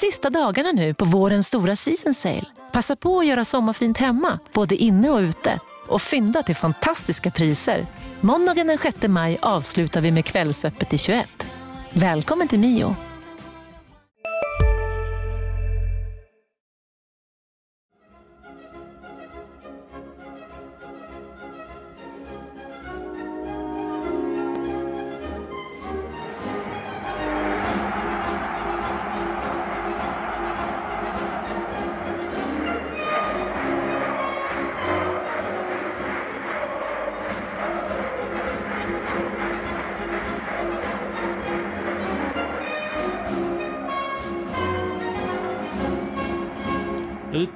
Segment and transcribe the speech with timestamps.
[0.00, 2.44] sista dagarna nu på vårens stora season sale.
[2.72, 5.60] Passa på att göra sommarfint hemma, både inne och ute.
[5.88, 7.86] Och fynda till fantastiska priser.
[8.20, 11.46] Måndagen den 6 maj avslutar vi med Kvällsöppet i 21.
[11.92, 12.96] Välkommen till Mio.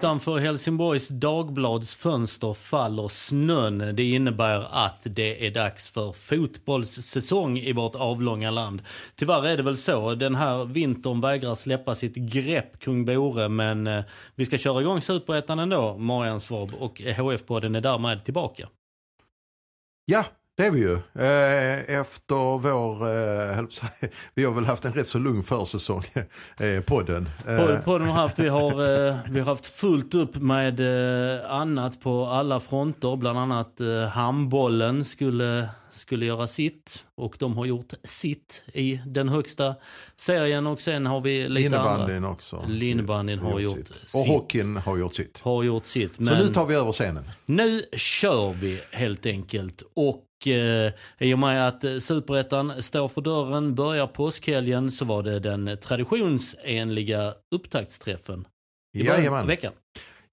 [0.05, 3.97] Utanför Helsingborgs Dagblads fönster faller snön.
[3.97, 8.83] Det innebär att det är dags för fotbollssäsong i vårt avlånga land.
[9.17, 10.15] Tyvärr är det väl så.
[10.15, 14.05] Den här vintern vägrar släppa sitt grepp kring Bore men eh,
[14.35, 16.75] vi ska köra igång Superettan ändå, Marian Svab.
[16.75, 18.69] Och HF-podden är därmed tillbaka.
[20.05, 20.25] Ja,
[20.57, 20.93] det är vi ju.
[20.95, 22.93] Eh, efter vår,
[23.59, 23.65] eh,
[24.35, 26.05] vi har väl haft en rätt så lugn försäsong,
[26.61, 27.29] eh, podden.
[27.85, 30.81] Podden har haft, vi har, vi har haft fullt upp med
[31.47, 33.17] annat på alla fronter.
[33.17, 33.81] Bland annat
[34.13, 39.75] handbollen skulle, skulle göra sitt och de har gjort sitt i den högsta
[40.17, 42.29] serien och sen har vi lite Linnebandyn andra.
[42.29, 42.65] också.
[42.69, 44.15] Linnebandyn har, gjort, gjort sitt.
[44.15, 45.41] Och hockeyn har gjort sitt.
[45.41, 46.19] Har gjort sitt.
[46.19, 47.31] Men så nu tar vi över scenen.
[47.47, 49.83] Nu kör vi helt enkelt.
[49.95, 55.41] Och eh, i och med att superettan står för dörren, börjar påskhelgen, så var det
[55.41, 58.47] den traditionsenliga upptaktsträffen
[58.95, 59.73] i början veckan.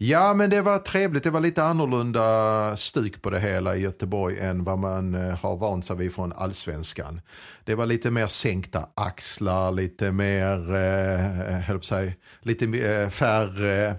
[0.03, 4.39] Ja men det var trevligt, det var lite annorlunda stuk på det hela i Göteborg
[4.39, 7.21] än vad man eh, har vant sig vid från allsvenskan.
[7.63, 13.95] Det var lite mer sänkta axlar, lite mer, eh, sig, lite eh, färre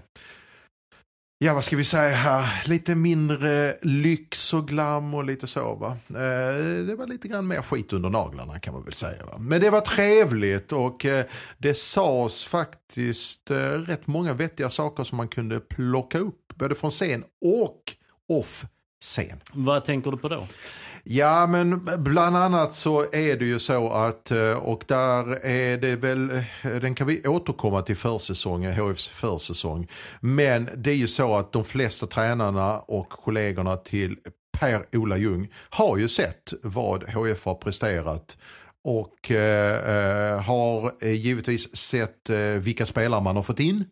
[1.43, 5.97] ja vad ska vi säga här, lite mindre lyx och glam och lite så va.
[6.07, 9.25] Eh, det var lite grann mer skit under naglarna kan man väl säga.
[9.25, 9.37] Va?
[9.39, 11.25] Men det var trevligt och eh,
[11.57, 16.91] det sades faktiskt eh, rätt många vettiga saker som man kunde plocka upp både från
[16.91, 17.79] scen och
[18.29, 18.65] off
[19.01, 19.39] scen.
[19.53, 20.47] Vad tänker du på då?
[21.05, 25.95] Ja men bland annat så är det ju så att eh, och där är det
[25.95, 29.87] väl, eh, den kan vi återkomma till försäsongen, HFs försäsong.
[30.19, 34.17] Men det är ju så att de flesta tränarna och kollegorna till
[34.59, 38.37] Per-Ola Ljung har ju sett vad HF har presterat
[38.83, 43.85] och eh, eh har eh, givetvis sett eh, vilka spelare man har fått in.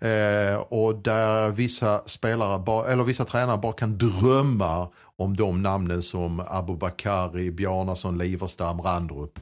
[0.00, 4.88] Eh, och där vissa spelare, eller vissa tränare bara kan drömma
[5.18, 9.38] om de namnen som Abubakari, Bjarnason, Liverstam, Randrup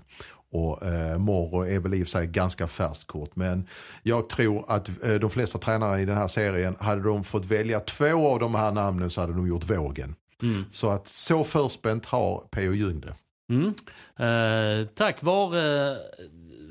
[0.53, 3.37] och eh, Morro är väl i och för sig ganska färskt kort.
[3.37, 3.69] Men
[4.03, 7.81] jag tror att eh, de flesta tränare i den här serien, hade de fått välja
[7.81, 10.15] två av de här namnen så hade de gjort vågen.
[10.43, 10.65] Mm.
[10.71, 12.73] Så att så förspänt har P.O.
[12.73, 13.15] Ljung det.
[13.51, 13.75] Mm.
[14.19, 15.97] Eh, tack vare, eh,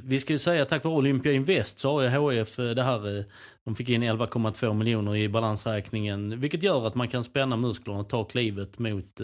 [0.03, 3.25] vi ska ju säga tack vare Olympia Invest så har HF eh, det här eh,
[3.71, 8.09] de fick in 11,2 miljoner i balansräkningen, vilket gör att man kan spänna musklerna och
[8.09, 9.19] ta klivet mot,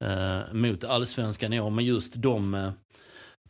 [0.00, 1.70] eh, mot allsvenskan i år.
[1.70, 2.70] Men just de, eh,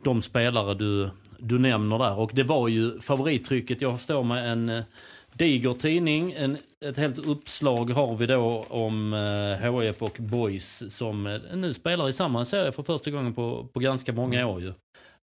[0.05, 2.19] de spelare du, du nämner där.
[2.19, 3.81] Och det var ju favorittrycket.
[3.81, 4.85] Jag står med en eh,
[5.33, 6.33] diger tidning.
[6.33, 11.75] En, ett helt uppslag har vi då om eh, HF och Boys som eh, nu
[11.75, 14.73] spelar i samma serie för första gången på, på ganska många år ju.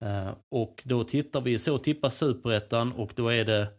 [0.01, 3.78] Eh, och då tittar vi, så tippar superettan och då är det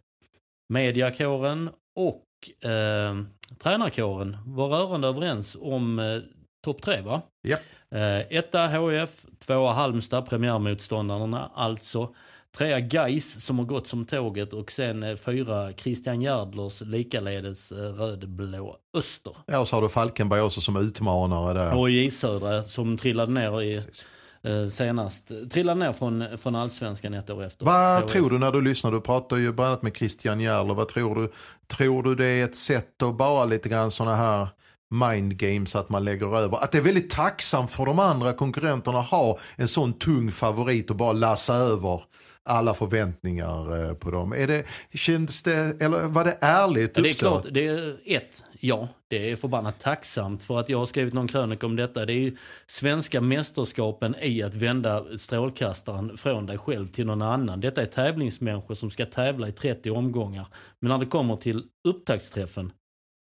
[0.71, 3.15] mediakåren och eh,
[3.59, 6.19] tränarkåren var rörande överens om eh,
[6.65, 7.21] topp tre va?
[7.41, 7.57] Ja.
[7.97, 9.09] Eh, etta HF,
[9.45, 12.13] tvåa Halmstad, premiärmotståndarna alltså.
[12.57, 17.77] Trea Geis som har gått som tåget och sen eh, fyra Christian Järdlers likaledes eh,
[17.77, 19.33] rödblå Öster.
[19.45, 21.77] Ja och så har du Falkenberg också som utmanare där.
[21.77, 24.05] Och J Södra som trillade ner i Precis
[24.71, 25.31] senast.
[25.51, 27.65] Trillade ner från, från allsvenskan ett år efter.
[27.65, 28.91] Vad tror du när du lyssnar?
[28.91, 30.73] Du pratar ju bland annat med Christian Järler.
[30.73, 31.31] Vad tror du?
[31.67, 34.47] Tror du det är ett sätt att bara lite grann sådana här
[34.91, 36.63] mind games att man lägger över.
[36.63, 40.89] Att det är väldigt tacksamt för de andra konkurrenterna att ha en sån tung favorit
[40.89, 42.01] och bara lassa över
[42.49, 44.33] alla förväntningar eh, på dem.
[44.33, 48.43] Är det, kändes det, eller var det ärligt ja, Det är klart, det är ett,
[48.59, 52.05] ja, det är förbannat tacksamt för att jag har skrivit någon krönika om detta.
[52.05, 57.61] Det är ju svenska mästerskapen i att vända strålkastaren från dig själv till någon annan.
[57.61, 60.45] Detta är tävlingsmänniskor som ska tävla i 30 omgångar.
[60.79, 62.71] Men när det kommer till upptaktsträffen,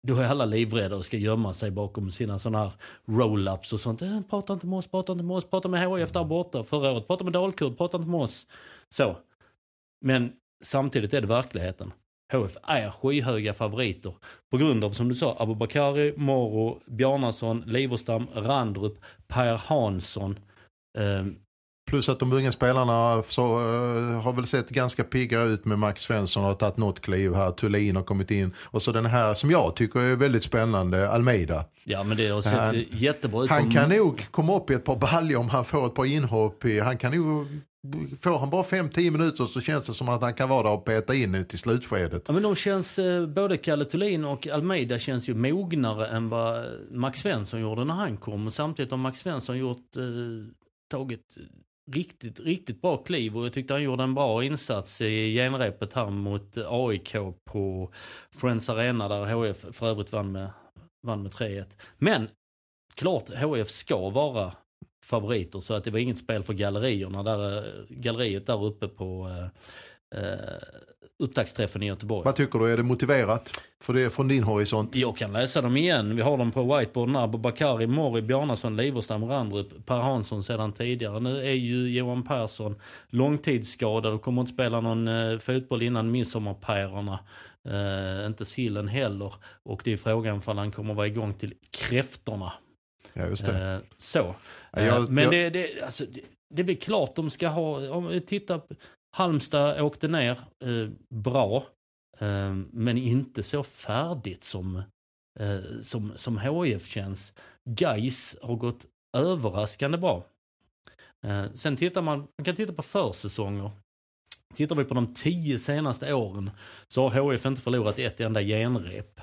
[0.08, 2.72] då är alla livrädda och ska gömma sig bakom sina sådana här
[3.06, 4.02] roll-ups och sånt.
[4.02, 6.92] Äh, prata inte med oss, prata inte med oss, prata med HIF där borta förra
[6.92, 8.48] året, prata med Dalkurd, prata inte med oss.
[8.96, 9.18] Så.
[10.06, 10.32] Men
[10.64, 11.94] samtidigt är det verkligheten.
[12.34, 14.14] HF är skyhöga favoriter
[14.52, 18.98] på grund av, som du sa, Abubakari, Moro, Bjarnason, Liverstam, Randrup,
[19.28, 20.40] Per Hansson.
[20.98, 21.26] Eh,
[21.90, 26.02] Plus att de unga spelarna så, uh, har väl sett ganska pigga ut med Max
[26.02, 27.52] Svensson har tagit något kliv här.
[27.52, 28.54] Thulin har kommit in.
[28.60, 31.66] Och så den här som jag tycker är väldigt spännande, Almeida.
[31.84, 33.50] Ja men det har sett han, jättebra ut.
[33.50, 36.66] Han kan nog komma upp i ett par baljor om han får ett par inhopp.
[36.66, 37.48] I, han kan nog
[38.22, 40.86] Får han bara 5-10 minuter så känns det som att han kan vara där och
[40.86, 42.24] peta in till slutskedet.
[42.28, 46.58] Ja, men de känns, eh, både Kalle Thulin och Almeida känns ju mognare än vad
[46.58, 48.48] eh, Max Svensson gjorde när han kom.
[48.48, 50.04] Och samtidigt har Max Svensson gjort, eh,
[50.92, 51.38] tagit
[51.92, 56.10] riktigt, riktigt bra kliv och jag tyckte han gjorde en bra insats i genrepet här
[56.10, 57.92] mot eh, AIK på
[58.36, 60.50] Friends Arena där HF för övrigt vann med,
[61.08, 61.66] vann med 3-1.
[61.98, 62.30] Men
[62.96, 64.54] klart HF ska vara
[65.04, 69.30] favoriter så att det var inget spel för gallerierna där, galleriet där uppe på
[70.12, 70.40] eh, eh
[71.22, 72.26] upptaktsträffen i Göteborg.
[72.26, 73.52] Vad tycker du, är det motiverat?
[73.82, 74.96] För det är från din horisont.
[74.96, 76.16] Jag kan läsa dem igen.
[76.16, 77.16] Vi har dem på whiteboarden.
[77.16, 81.20] Abubakari, Mori, Bjarnason, Liverstam, Randrup, Per Hansson sedan tidigare.
[81.20, 82.76] Nu är ju Johan Persson
[83.08, 87.20] långtidsskadad och kommer inte spela någon eh, fotboll innan midsommarpärerna.
[87.66, 89.34] Eh, inte sillen heller.
[89.64, 92.54] Och det är frågan ifall han kommer vara igång till kräftorna.
[93.14, 93.74] Ja, just det.
[93.74, 94.36] Eh, så.
[94.72, 95.34] Ja, jag, Men jag...
[95.34, 96.22] Det, det, alltså, det,
[96.54, 98.62] det är väl klart de ska ha, om vi tittar
[99.12, 101.66] Halmstad åkte ner eh, bra,
[102.20, 104.82] eh, men inte så färdigt som,
[105.40, 107.34] eh, som, som HIF känns.
[107.80, 108.86] Geis har gått
[109.18, 110.24] överraskande bra.
[111.26, 113.72] Eh, sen tittar man, man kan titta på försäsonger.
[114.54, 116.52] Tittar vi på de tio senaste åren
[116.88, 119.22] så har HIF inte förlorat ett enda genrep.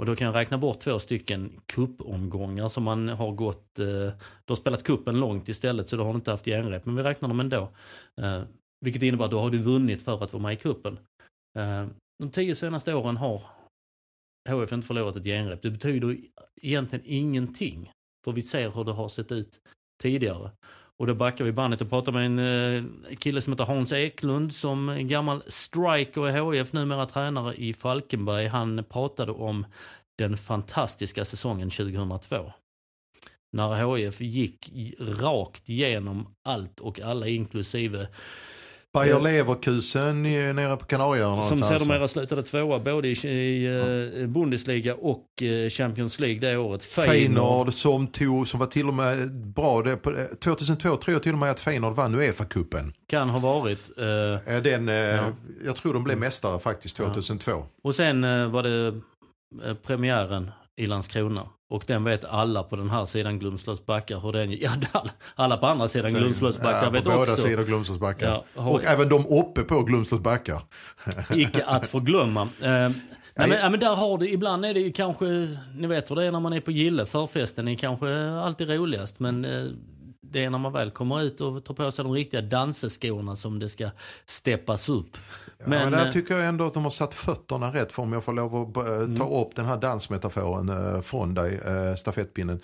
[0.00, 3.86] Och då kan jag räkna bort två stycken kuppomgångar som man har gått, eh,
[4.44, 7.28] du har spelat kuppen långt istället så du har inte haft genrep, men vi räknar
[7.28, 7.68] dem ändå.
[8.20, 8.42] Eh,
[8.80, 10.98] vilket innebär att då har du vunnit för att vara med i kuppen.
[11.58, 11.86] Eh,
[12.18, 13.42] de tio senaste åren har
[14.48, 15.62] HF inte förlorat ett genrep.
[15.62, 16.16] Det betyder
[16.62, 17.90] egentligen ingenting.
[18.24, 19.60] För vi ser hur det har sett ut
[20.02, 20.50] tidigare.
[21.00, 24.54] Och då backar vi bandet och pratar med en eh, kille som heter Hans Eklund
[24.54, 28.46] som är gammal striker i HIF, numera tränare i Falkenberg.
[28.46, 29.66] Han pratade om
[30.18, 32.52] den fantastiska säsongen 2002
[33.52, 34.70] när HIF gick
[35.00, 38.08] rakt igenom allt och alla inklusive
[38.92, 41.42] Bayer Leverkusen nere på Kanarieöarna.
[41.42, 44.20] Som sedermera slutade tvåa både i, i ja.
[44.20, 46.84] Eh, Bundesliga och eh, Champions League det året.
[46.84, 49.82] Feyenoord som tog, som var till och med bra.
[49.82, 49.96] Det,
[50.40, 52.92] 2002 eh, tror jag till och med att Feyenoord vann Uefa-cupen.
[53.08, 53.98] Kan ha varit.
[53.98, 55.32] Eh, Den, eh, ja.
[55.64, 57.50] Jag tror de blev mästare faktiskt 2002.
[57.50, 57.66] Ja.
[57.82, 59.00] Och sen eh, var det
[59.86, 61.46] premiären i Landskrona.
[61.70, 65.66] Och den vet alla på den här sidan Glumslövs backar hur den Ja, alla på
[65.66, 67.20] andra sidan Glumslövs backar ja, vet på också.
[67.20, 68.44] båda sidor Glumslövs backar.
[68.54, 68.70] Ja.
[68.70, 70.62] Och även de uppe på Glumslövs backar.
[71.34, 72.42] Icke att förglömma.
[72.42, 72.92] Eh, nej,
[73.34, 75.24] men, ja, men där har du, ibland är det ju kanske,
[75.74, 79.20] ni vet hur det är när man är på Gille, förfesten är kanske alltid roligast.
[79.20, 79.64] Men eh,
[80.32, 83.58] det är när man väl kommer ut och tar på sig de riktiga danseskorna som
[83.58, 83.90] det ska
[84.26, 85.16] steppas upp.
[85.58, 88.12] Ja, men, där eh, tycker jag ändå att de har satt fötterna rätt för om
[88.12, 89.32] jag får lov att eh, ta mm.
[89.32, 91.60] upp den här dansmetaforen eh, från dig,
[91.98, 92.60] stafettpinnen.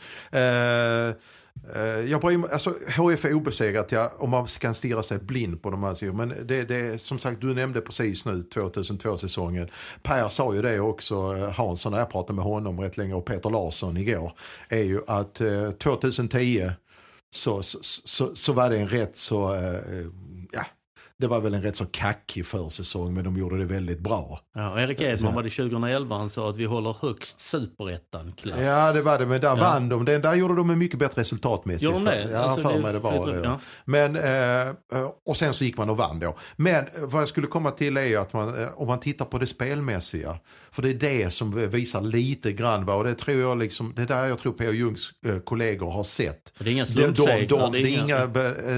[2.07, 5.83] Jag bryr alltså HF är obesegrat ja, om man kan stirra sig blind på de
[5.83, 6.12] här.
[6.12, 9.69] Men det, det som sagt, du nämnde precis nu 2002-säsongen.
[10.03, 13.50] Per sa ju det också, Hansson, när jag pratade med honom rätt länge och Peter
[13.50, 14.33] Larsson igår.
[14.69, 15.40] Är ju att
[15.79, 16.71] 2010
[17.35, 19.56] så, så, så, så var det en rätt så,
[20.52, 20.64] ja,
[21.18, 24.40] det var väl en rätt så kackig försäsong men de gjorde det väldigt bra.
[24.54, 28.61] Ja, Erik Edman var det 2011 han sa att vi håller högst superettan-klass.
[28.61, 29.54] Ja det var det men där ja.
[29.54, 30.04] vann de.
[30.04, 31.83] Den, där gjorde de en mycket bättre resultatmässigt.
[31.83, 32.30] Gjorde de det?
[32.30, 33.40] Ja, alltså, för mig det var det.
[33.45, 33.61] Ja.
[33.85, 36.37] Men, eh, och sen så gick man och vann då.
[36.56, 39.47] Men vad jag skulle komma till är att man, eh, om man tittar på det
[39.47, 40.38] spelmässiga.
[40.76, 44.02] För det är det som visar lite grann vad, och det tror jag liksom, det
[44.02, 44.73] är där jag tror P.O.
[44.73, 46.52] Jungs eh, kollegor har sett.
[46.59, 46.85] Det är inga.
[46.85, 47.12] De,
[47.47, 48.26] de, de, inga...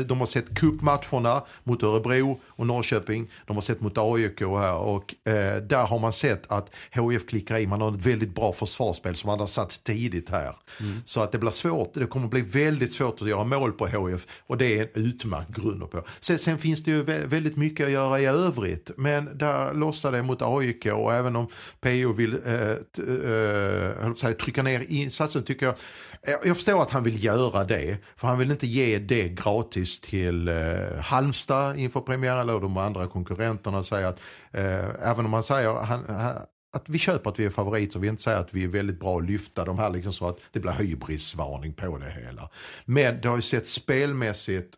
[0.05, 3.31] de har sett cupmatcherna mot Örebro och Norrköping.
[3.47, 7.59] De har sett mot AIK här och eh, där har man sett att HIF klickar
[7.59, 7.67] i.
[7.67, 10.57] Man har ett väldigt bra försvarsspel som man har satt tidigt här.
[10.81, 11.02] Mm.
[11.05, 11.95] Så att det blir svårt.
[11.95, 15.50] Det kommer bli väldigt svårt att göra mål på HIF och det är en utmärkt
[15.50, 16.02] grund på.
[16.21, 18.90] Sen, sen finns det ju väldigt mycket att göra i övrigt.
[18.97, 21.49] Men där lossar det mot AIK och även om
[21.88, 25.75] Pompeo vill eh, eh, säga, trycka ner insatsen tycker jag
[26.23, 30.00] eh, jag förstår att han vill göra det, för han vill inte ge det gratis
[30.00, 30.54] till eh,
[31.02, 33.83] Halmstad inför premiären eller de andra konkurrenterna.
[33.83, 34.21] Säger att,
[34.52, 36.35] eh, även om man säger han, han,
[36.76, 39.00] att vi köper att vi är favorit Vi vi inte säger att vi är väldigt
[39.00, 42.50] bra att lyfta de här liksom så att det blir hybrisvarning på det hela.
[42.85, 44.75] Men det har ju sett spelmässigt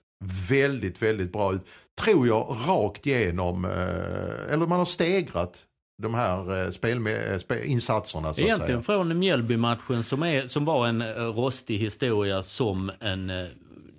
[0.51, 1.67] väldigt, väldigt bra ut.
[2.01, 5.67] tror jag, rakt igenom, eh, eller man har stegrat
[6.01, 8.97] de här eh, spelme- eh, insatserna så att Egentligen säga.
[8.97, 13.33] från Mjällby-matchen som, är, som var en eh, rostig historia som en...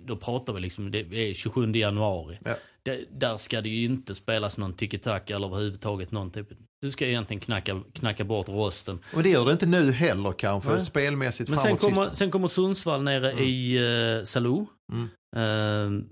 [0.04, 2.38] Då pratar vi liksom, det är 27 januari.
[2.44, 2.54] Ja.
[2.84, 6.48] Det, där ska det ju inte spelas någon tiki-taka eller överhuvudtaget någon typ.
[6.80, 8.98] Du ska egentligen knacka, knacka bort rosten.
[9.14, 10.80] Och det gör det inte nu heller kanske, Nej.
[10.80, 13.78] spelmässigt Men sen kommer, sen kommer Sundsvall nere i
[14.18, 14.66] uh, Salou.
[14.92, 15.08] Mm.
[15.36, 16.04] Eh,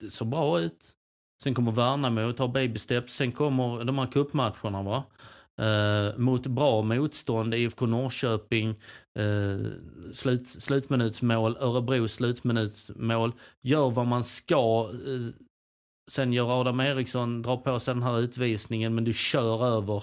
[0.00, 0.78] det såg bra ut.
[1.42, 3.14] Sen kommer Värnamo och tar baby steps.
[3.14, 5.04] Sen kommer de här cupmatcherna va.
[5.60, 8.68] Eh, mot bra motstånd, IFK Norrköping,
[9.18, 9.66] uh,
[10.12, 13.32] slut, slutminutsmål, Örebro slutminutsmål.
[13.62, 14.90] Gör vad man ska.
[15.06, 15.42] eh,
[16.10, 20.02] sen gör Adam Eriksson, drar på sig den här utvisningen men du kör över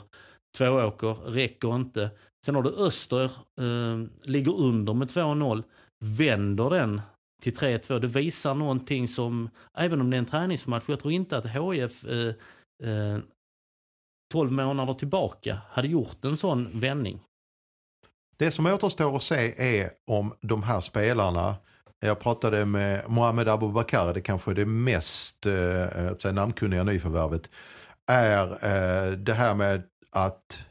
[0.58, 2.10] Tvååker, räcker inte.
[2.46, 3.24] Sen har du Öster,
[3.62, 5.64] eh, ligger under med 2-0,
[6.00, 7.02] vänder den
[7.40, 8.00] till 3-2.
[8.00, 12.06] Det visar någonting som, även om det är en träningsmatch, jag tror inte att HIF
[12.06, 12.34] eh,
[12.90, 13.20] eh,
[14.32, 17.20] 12 månader tillbaka hade gjort en sån vändning.
[18.38, 21.56] Det som återstår att se är om de här spelarna,
[22.00, 27.50] jag pratade med Mohamed Abubakar, det kanske är det mest eh, namnkunniga nyförvärvet,
[28.12, 30.64] är eh, det här med att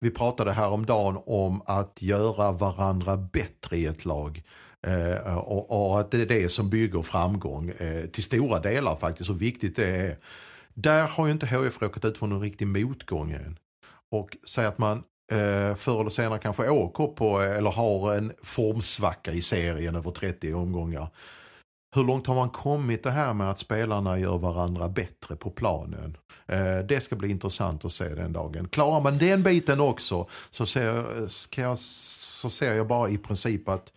[0.00, 4.42] vi pratade häromdagen om att göra varandra bättre i ett lag.
[4.86, 9.30] Eh, och, och att det är det som bygger framgång eh, till stora delar faktiskt,
[9.30, 10.16] hur viktigt det är.
[10.74, 13.58] Där har ju inte HF råkat ut för någon riktig motgång än.
[14.10, 15.02] Och säg att man
[15.32, 20.54] eh, förr eller senare kanske åker på eller har en formsvacka i serien över 30
[20.54, 21.08] omgångar.
[21.96, 26.16] Hur långt har man kommit det här med att spelarna gör varandra bättre på planen?
[26.46, 28.68] Eh, det ska bli intressant att se den dagen.
[28.68, 33.18] Klarar man den biten också så ser, eh, ska jag, så ser jag bara i
[33.18, 33.92] princip att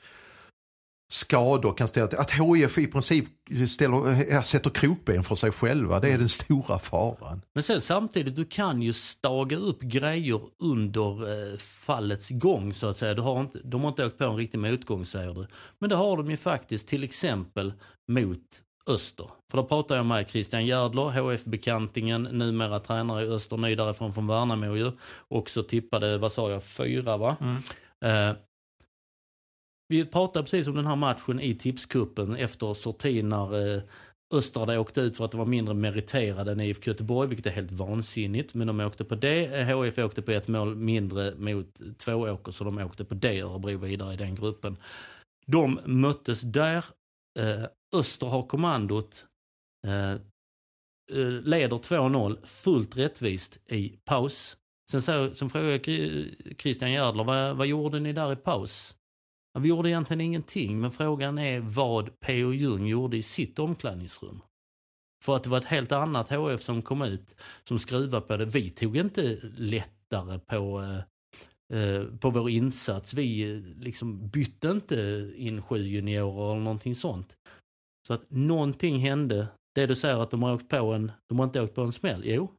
[1.10, 2.20] skador kan ställa till.
[2.20, 3.26] Att HIF i princip
[3.68, 6.00] ställer, ja, sätter krokben för sig själva.
[6.00, 7.42] Det är den stora faran.
[7.54, 12.98] Men sen samtidigt, du kan ju staga upp grejer under eh, fallets gång så att
[12.98, 13.14] säga.
[13.14, 15.48] Du har inte, de har inte åkt på en riktig motgång säger du.
[15.80, 17.74] Men det har de ju faktiskt till exempel
[18.08, 18.40] mot
[18.88, 19.30] Öster.
[19.52, 24.28] För då pratar jag med Christian Järdler, HF-bekantingen, numera tränare i Öster, ny därifrån från
[24.28, 24.92] Värnamo ju.
[25.28, 27.36] Också tippade, vad sa jag, fyra va?
[28.06, 28.34] Eh,
[29.90, 33.82] vi pratade precis om den här matchen i tipskuppen efter sortin när eh,
[34.34, 37.72] Öster åkte ut för att de var mindre meriterade än IFK Göteborg, vilket är helt
[37.72, 38.54] vansinnigt.
[38.54, 39.46] Men de åkte på det.
[39.46, 43.78] Eh, HIF åkte på ett mål mindre mot Tvååker, så de åkte på det Örebro
[43.78, 44.78] vidare i den gruppen.
[45.46, 46.86] De möttes där.
[47.40, 47.66] Eh,
[47.96, 49.26] Öster har kommandot.
[49.88, 54.58] Eh, eh leder 2-0 fullt rättvist i paus.
[54.92, 55.82] Sen, så, sen frågade jag
[56.58, 58.96] Christian Järdler, vad, vad gjorde ni där i paus?
[59.60, 62.54] Vi gjorde egentligen ingenting, men frågan är vad P.O.
[62.54, 64.42] Jung gjorde i sitt omklädningsrum.
[65.24, 68.46] För att det var ett helt annat HF som kom ut, som skruvade på det.
[68.46, 73.14] Vi tog inte lättare på, eh, eh, på vår insats.
[73.14, 77.36] Vi eh, liksom bytte inte in sju juniorer eller någonting sånt.
[78.08, 79.48] Så att någonting hände.
[79.76, 81.92] Det du säger att de har åkt på en, de har inte åkt på en
[81.92, 82.22] smäll.
[82.26, 82.52] Jo,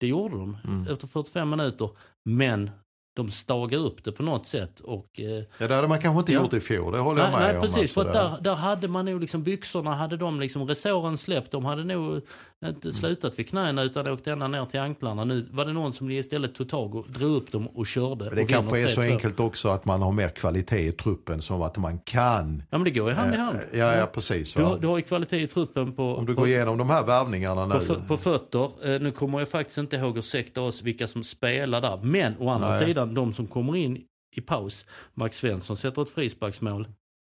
[0.00, 0.86] det gjorde de Mm.
[0.92, 1.90] efter 45 minuter.
[2.24, 2.70] Men
[3.18, 6.32] de stagade upp det på något sätt och eh, Ja, det hade man kanske inte
[6.32, 6.40] Ja.
[6.42, 7.62] gjort i fjol, det håller jag Nej, med nej om.
[7.62, 11.50] precis, för alltså, där, där hade man nog liksom byxorna, hade de liksom resåren släppt,
[11.52, 12.20] de hade nog
[12.62, 12.74] Mm.
[12.74, 15.24] inte slutat vid knäna utan åkt ända ner till anklarna.
[15.24, 18.24] Nu var det någon som istället tog tag och drog upp dem och körde.
[18.24, 19.12] Men det och kanske är så 3-2.
[19.12, 22.62] enkelt också att man har mer kvalitet i truppen som att man kan.
[22.70, 23.56] Ja men det går ju hand i hand.
[23.72, 24.54] Eh, Ja, ja precis.
[24.54, 27.04] Du, du har ju kvalitet i truppen på, Om du på, går igenom de här
[27.06, 27.74] värvningarna nu.
[27.74, 28.64] på, på fötter.
[28.94, 31.98] Eh, nu kommer jag faktiskt inte ihåg, ursäkta oss, vilka som spelar där.
[32.02, 32.86] Men å andra Nej.
[32.86, 34.04] sidan, de som kommer in
[34.36, 34.84] i paus.
[35.14, 36.88] Max Svensson sätter ett frisparksmål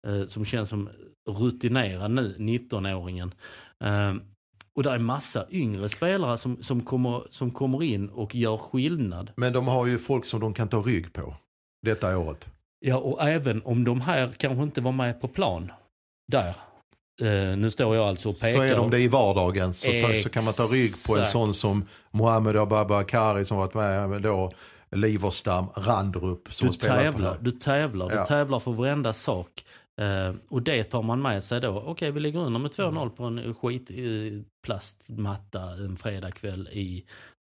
[0.07, 0.89] eh, som känns som
[1.31, 3.33] rutinerad nu, 19-åringen.
[3.85, 4.15] Eh,
[4.77, 9.31] och det är massa yngre spelare som, som, kommer, som kommer in och gör skillnad.
[9.37, 11.35] Men de har ju folk som de kan ta rygg på
[11.83, 12.49] detta året.
[12.81, 15.73] Ja, och även om de här kanske inte var med på plan
[16.33, 16.55] där.
[17.23, 18.59] Eh, nu står jag alltså och pekar.
[18.59, 21.27] Så är de det i vardagen så, ta, så kan man ta rygg på en
[21.27, 24.51] sån som Mohamed Abubakari som varit med då.
[24.95, 28.21] Liverstam, Randrup som Du spelar tävlar, på du tävlar, Ja.
[28.21, 29.65] du tävlar för varenda sak.
[30.01, 31.83] Eh, och det tar man med sig då.
[31.87, 33.97] Okej, vi ligger under med 2-0 på en skit eh,
[34.67, 37.05] plastmatta en fredagkväll i...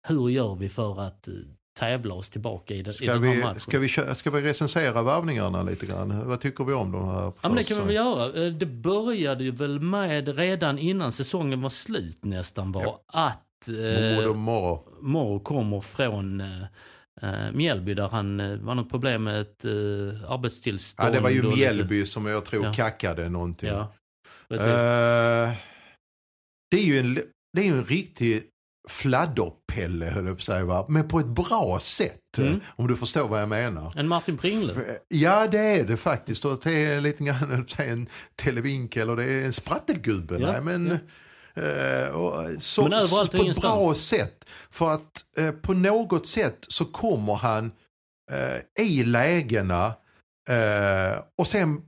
[0.08, 1.34] Hur gör vi för att eh,
[1.79, 3.60] tävla oss tillbaka i, den- i Ska den här vi, matchen?
[3.60, 6.27] ska, vi, ska vi recensera värvningarna lite grann?
[6.27, 7.22] Vad tycker vi om de här?
[7.22, 8.50] Ja men det kan vi väl göra.
[8.50, 13.01] Det började ju väl med redan innan säsongen var slut nästan var Ja.
[13.08, 14.34] att eh.
[15.01, 16.43] Moro kommer från
[17.21, 19.71] eh, eh, Mjällby där han eh, var något problem med ett eh,
[20.31, 21.09] arbetstillstånd.
[21.09, 22.73] Ja, det var ju Mjällby som jag tror Ja.
[22.73, 23.69] kackade någonting.
[23.69, 23.93] Ja.
[24.49, 25.51] Eh,
[26.71, 27.13] det är ju en,
[27.53, 28.43] det är ju en riktig
[28.89, 30.85] fladderpelle höll jag på att säga, va?
[30.89, 32.38] men på ett bra sätt.
[32.38, 32.59] Mm.
[32.75, 33.93] Om du förstår vad jag menar.
[33.95, 34.73] En Martin Pringle.
[35.07, 36.45] Ja det är det faktiskt.
[36.45, 40.38] Och det är lite grann en televinkel och det är en sprattelgubbe.
[40.39, 40.97] Ja, Nej, men, eh,
[42.13, 43.75] och, så, Men överallt på ett ingenstans.
[43.75, 44.46] bra sätt.
[44.72, 47.72] För att eh, på något sätt så kommer han
[48.32, 49.94] eh, i lägena
[50.50, 51.82] eh, och sen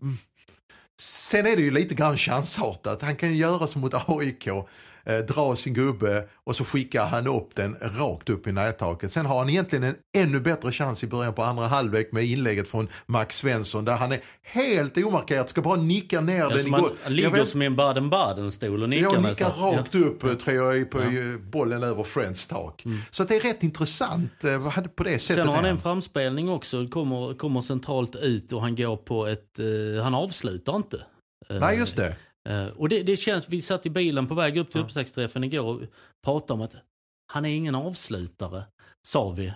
[1.02, 3.02] Sen är det ju lite grann chansartat.
[3.02, 4.48] Han kan göra som mot AIK.
[5.06, 9.12] Eh, dra sin gubbe och så skickar han upp den rakt upp i nättaket.
[9.12, 12.70] Sen har han egentligen en ännu bättre chans i början på andra halvlek med inlägget
[12.70, 16.72] från Max Svensson där han är helt omarkerad, ska bara nicka ner den Alltså i
[16.72, 16.92] man gol.
[17.08, 19.74] ligger vet- som i en Baden-Baden-stol och nickar jag nickar nästan.
[19.76, 21.08] rakt upp eh, tror jag på eh,
[21.52, 22.84] bollen över Friends tak.
[23.12, 24.32] Så att det är rätt intressant
[24.96, 25.38] på det sättet.
[25.38, 25.46] Mm.
[25.46, 29.60] Sen har han en framspelning också, kommer, kommer centralt ut och han går på ett,
[29.60, 30.98] eh, han avslutar inte.
[31.50, 32.16] Nej just det.
[32.50, 35.64] Eh, och det, det känns, vi satt i bilen på väg upp till upptaktsträffen igår
[35.74, 35.82] och
[36.26, 36.74] pratade om att
[37.34, 38.64] han är ingen avslutare,
[39.08, 39.54] sa vi.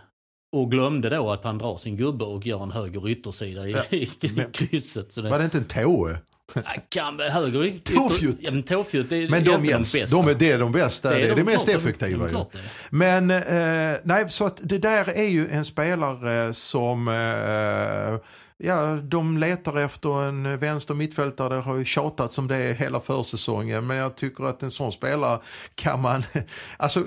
[0.56, 3.84] Och glömde då att han drar sin gubbe och gör en höger yttersida i, Ja,
[3.98, 5.12] i men- krysset.
[5.12, 6.18] Så det, Var det inte en tåe?
[6.90, 8.38] Kan, höger ytter- Tåfjutt.
[8.42, 10.16] Ja, men tåfjutt det är Men de, Jens, bästa.
[10.18, 12.28] de är det är de bästa, det är det, de mest klart, de- effektiva.
[12.28, 12.60] de det.
[12.90, 18.20] Men eh, nej, så att det där är ju en spelare som eh,
[18.58, 21.56] Ja, de letar efter en vänster mittfältare.
[21.56, 23.88] Det har ju tjatats om det hela försäsongen.
[23.88, 25.40] Men jag tycker att en sån spelare
[25.76, 26.24] kan man...
[26.78, 27.04] Alltså,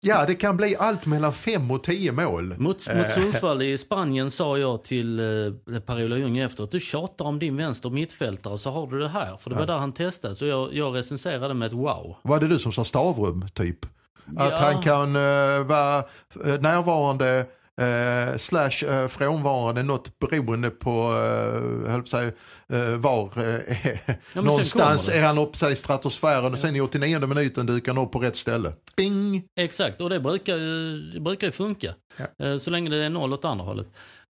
[0.00, 2.54] ja, det kan bli allt mellan fem och tio mål.
[2.58, 6.80] Mot, Eh, mot Sundsvall i Spanien sa jag till eh, Per-Ola Ljung efter att du
[6.80, 9.36] tjatar om din vänster mittfältare så har du det här.
[9.36, 10.36] För det var där han testade.
[10.36, 12.16] Så jag, jag recenserade med ett wow.
[12.22, 13.78] Var det du som sa Stavrum, typ?
[14.36, 14.56] Att Ja.
[14.60, 15.98] han kan eh, vara
[16.44, 17.46] eh, närvarande
[17.80, 22.32] eh, slash eh, frånvarande, något beroende på, eh, höll på säga,
[22.72, 23.60] eh, var eh,
[24.32, 28.04] sen någonstans är han uppe sig i stratosfären och sen i 89 minuten dyker han
[28.04, 28.72] upp på rätt ställe.
[28.96, 29.44] Bing!
[29.60, 31.94] Exakt, och det brukar, ju- det brukar ju funka.
[32.16, 32.46] Ja.
[32.46, 33.86] Eh, Så länge det är noll åt andra hållet.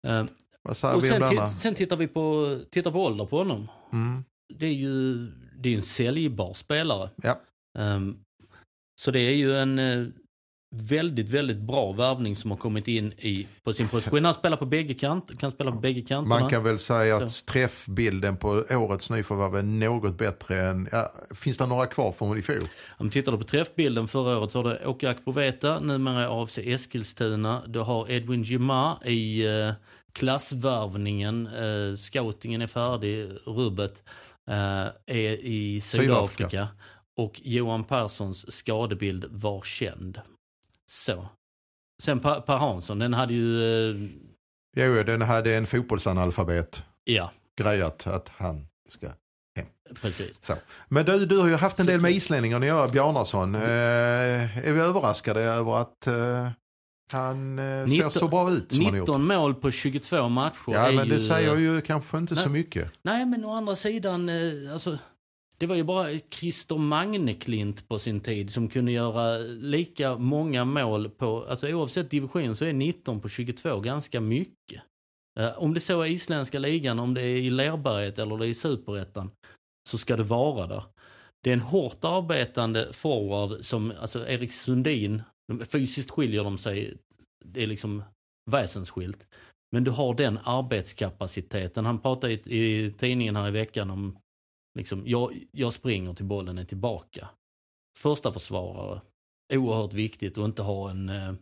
[0.07, 0.25] Eh,
[0.69, 3.69] Och sen, sen tittar vi på, tittar på ålder på honom.
[3.93, 4.25] Mm.
[4.55, 5.17] Det är ju
[5.59, 7.11] det är en säljbar spelare.
[7.23, 7.41] Ja.
[7.79, 8.17] Ehm,
[9.01, 10.07] så det är ju en eh,
[10.83, 14.25] väldigt, väldigt bra värvning som har kommit in i, på sin position.
[14.25, 16.41] Han spelar på bägge kant, kan spela på bägge kanterna.
[16.41, 17.45] Man kan väl säga att Så.
[17.45, 22.43] träffbilden på årets nyförvärv var något bättre än, ja, finns det några kvar från i
[22.43, 22.69] fjol?
[22.97, 27.63] Om tittar du på träffbilden förra året så har du Åke Akpoveta, numera AFC Eskilstuna.
[27.67, 29.73] Du har Edwin Gima i eh,
[30.13, 31.47] klassvärvningen.
[31.47, 34.03] Eh, scoutingen är färdig, rubbet
[34.49, 34.57] eh,
[35.07, 36.51] är i Sydafrika.
[36.51, 36.69] Sydafrika.
[37.17, 40.21] Och Johan Perssons skadebild var känd.
[40.91, 41.27] Så.
[42.03, 44.11] Sen Per, per Hansson, den hade ju, eh,
[44.77, 49.09] Jo, den hade en fotbollsanalfabet ja grejat att han ska
[50.01, 50.39] precis.
[50.41, 50.55] Så.
[50.89, 53.55] Men du, du har ju haft en Så del med islänningar att göra, Bjarnason.
[53.55, 53.61] Eh,
[54.69, 56.49] är vi överraskade över att eh,
[57.13, 59.09] han eh, ser 19 så bra ut som han har gjort?
[59.09, 62.53] 19 mål på 22 matcher Ja, men det ju, säger ju kanske inte så Nej.
[62.53, 62.93] mycket.
[63.03, 64.99] Nej, men å andra sidan, eh, alltså,
[65.59, 71.11] det var ju bara Christer Magneklint på sin tid som kunde göra lika många mål
[71.11, 74.83] på, alltså oavsett division så är 19 på 22 ganska mycket.
[75.41, 78.49] Eh, om det så är isländska ligan, om det är i Lerberget eller det är
[78.49, 79.31] i superettan,
[79.91, 80.85] så ska det vara där.
[81.43, 85.23] Det är en hårt arbetande forward som, alltså Erik Sundin,
[85.73, 86.97] fysiskt skiljer de sig,
[87.45, 88.03] det är liksom
[88.51, 89.27] väsensskilt.
[89.73, 91.87] Men du har den arbetskapaciteten.
[91.87, 94.19] Han pratade i, i tidningen här i veckan om,
[94.79, 97.29] liksom, jag, jag springer till bollen är tillbaka.
[97.99, 99.01] Första försvarare,
[99.53, 101.35] oerhört viktigt att inte ha en, eh,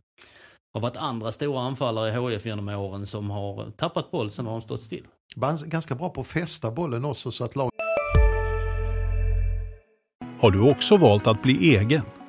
[0.75, 4.53] har varit andra stora anfallare i HF genom åren som har tappat boll, sen har
[4.53, 5.07] de stått still.
[5.67, 7.71] Ganska bra på att fästa bollen också så att lag
[10.41, 12.03] Har du också valt att bli egen?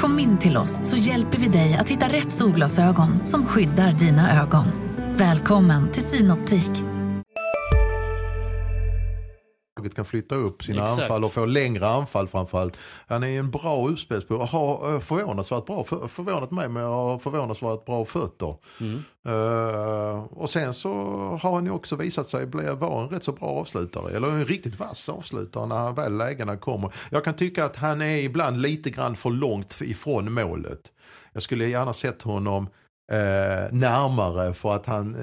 [0.00, 4.42] Kom in till oss så hjälper vi dig att hitta rätt solglasögon som skyddar dina
[4.42, 4.66] ögon.
[5.16, 6.99] Välkommen till Synoptik
[9.80, 11.02] laget kan flytta upp sina Exakt.
[11.02, 12.78] anfall och få längre anfall framförallt.
[13.06, 14.46] Han är en bra utspelsspelare.
[14.46, 18.56] Har eh, förvånansvärt bra, för, förvånat mig med att ha förvånansvärt bra fötter.
[18.80, 19.04] Mm.
[19.26, 20.92] Eh, och sen så
[21.42, 24.16] har han ju också visat sig bli, vara en rätt så bra avslutare.
[24.16, 26.92] Eller en riktigt vass avslutare när väl lägena kommer.
[27.10, 30.80] Jag kan tycka att han är ibland lite grann för långt ifrån målet.
[31.32, 32.68] Jag skulle gärna sett honom
[33.12, 35.16] eh, närmare för att han,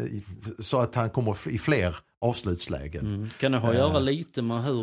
[0.59, 3.05] så att han kommer i fler avslutslägen.
[3.05, 3.29] Mm.
[3.39, 4.79] Kan det ha att göra lite med hur...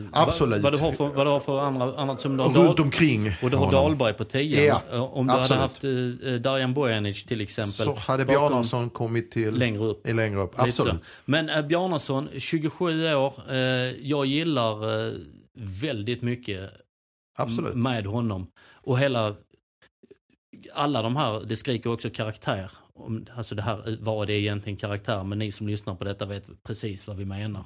[0.00, 0.62] eh, Absolut.
[0.62, 2.80] Vad, vad, du har för, vad du har för andra, annat som du har Runt
[2.80, 3.72] omkring Och du har.
[3.72, 4.64] Dahlberg på 10.
[4.90, 5.50] Ja, Om du absolut.
[5.50, 7.72] hade haft uh, Darjan Bojanic till exempel.
[7.72, 10.06] Så hade Bjarnason kommit till Längre upp.
[10.06, 10.52] längre upp.
[10.56, 11.02] Absolut.
[11.24, 13.32] Men uh, Bjarnason, 27 år.
[13.50, 13.56] eh,
[14.08, 15.12] jag gillar eh,
[15.54, 16.70] väldigt mycket
[17.38, 17.74] Absolut.
[17.74, 18.46] med honom.
[18.82, 19.34] Och hela,
[20.74, 22.70] alla de här, det skriker också karaktär.
[22.98, 26.26] Om, alltså det här, vad det är egentligen karaktär, men ni som lyssnar på detta
[26.26, 27.64] vet precis vad vi menar.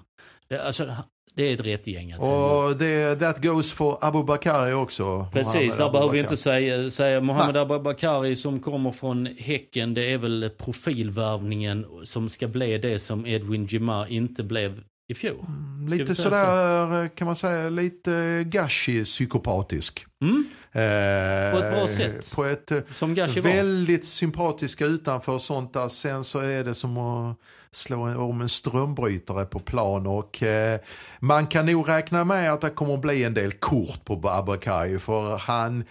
[0.49, 0.97] Det, alltså,
[1.35, 2.21] det är ett rättgängat.
[2.21, 5.27] Och det, that goes for Abu Bakari också.
[5.33, 9.95] Precis, Mohammed där behöver vi inte säga, säga Mohamed Abubakari som kommer från Häcken.
[9.95, 14.81] Det är väl profilvärvningen som ska bli det som Edwin Jima inte blev
[15.13, 15.47] i fjol.
[15.89, 20.07] Vi Lite sådär, kan man säga, lite gashi-psykopatisk.
[20.23, 20.45] Mm.
[20.73, 22.35] Eh, På ett bra sätt.
[22.35, 23.51] På ett eh, Som Gashi var.
[23.51, 25.89] väldigt sympatisk utanför och sånt där.
[25.89, 27.39] Sen så är det som att
[27.71, 30.81] slå om en strömbrytare på plan och eh,
[31.21, 34.99] man kan nog räkna med att det kommer att bli en del kort på Abakari
[34.99, 35.85] för han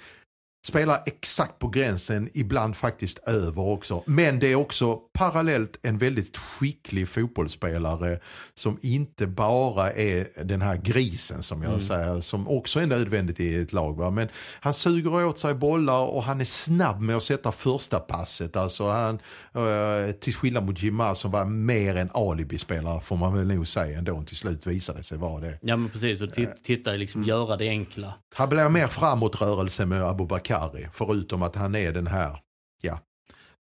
[0.67, 4.03] spelar exakt på gränsen, ibland faktiskt över också.
[4.05, 8.19] Men det är också parallellt en väldigt skicklig fotbollsspelare
[8.53, 13.55] som inte bara är den här grisen som jag säger, som också är nödvändigt i
[13.55, 13.97] ett lag.
[13.97, 14.09] Va?
[14.09, 14.27] Men
[14.59, 18.55] han suger åt sig bollar och han är snabb med att sätta första passet.
[18.55, 19.19] Alltså han,
[19.53, 23.97] eh, till skillnad mot Jimma som var mer en alibispelare får man väl nog säga
[23.97, 24.23] ändå.
[24.23, 25.57] Till slut visade sig vara det.
[25.61, 28.13] Ja men precis, och tit- titta liksom göra det enkla.
[28.33, 30.87] Han blir mer framåtrörelse med Abu Bakari.
[30.93, 32.37] Förutom att han är den här,
[32.81, 32.99] ja,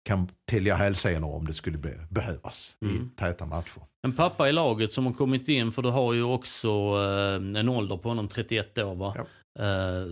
[0.05, 2.95] kan tälja hälsenor om det skulle be behövas Mm.
[2.95, 3.81] i täta matcher.
[4.03, 7.69] En pappa i laget som har kommit in, för du har ju också eh, en
[7.69, 9.13] ålder på honom, 31 år va?
[9.17, 9.25] Ja.
[9.63, 10.07] Eh,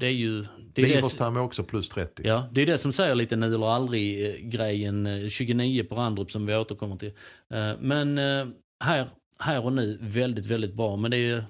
[0.00, 0.44] det är ju...
[0.74, 2.22] Det är Liverstam är också plus 30.
[2.26, 5.94] ja, det är det som säger lite nu eller aldrig eh, grejen, eh, 29 på
[5.94, 7.12] Randrup som vi återkommer till.
[7.54, 8.46] Eh, men eh,
[8.84, 9.06] här,
[9.38, 10.96] här och nu, väldigt, väldigt bra.
[10.96, 11.42] Men det är ju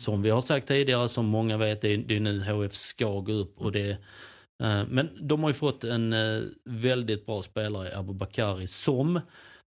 [0.00, 3.20] som vi har sagt tidigare, som många vet, det är, det är nu HF ska
[3.20, 3.60] gå upp.
[3.60, 3.90] Och det,
[4.62, 9.16] eh, men de har ju fått en eh, väldigt bra spelare i Abu Bakari som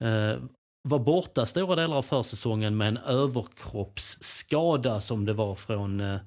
[0.05, 0.37] eh,
[0.89, 6.19] var borta stora delar av försäsongen med en överkroppsskada som det var från, eh,